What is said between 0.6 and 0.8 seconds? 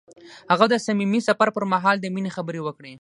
د